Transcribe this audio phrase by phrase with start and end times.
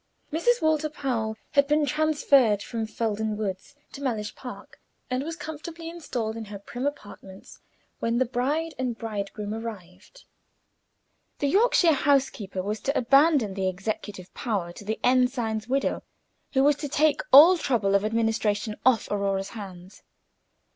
[0.33, 0.63] Mrs.
[0.63, 4.79] Walter Powell had been transferred from Felden Woods to Mellish Park,
[5.11, 7.59] and was comfortably installed in her prim apartments
[7.99, 10.25] when the bride and bridegroom arrived.
[11.37, 16.01] The Yorkshire housekeeper was to abandon the executive power to the ensign's widow,
[16.53, 20.01] who was to take all trouble of administration off Aurora's hands.